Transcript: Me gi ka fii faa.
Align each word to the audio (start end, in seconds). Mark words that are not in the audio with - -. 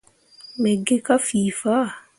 Me 0.61 0.71
gi 0.85 0.97
ka 1.05 1.15
fii 1.27 1.49
faa. 1.59 1.85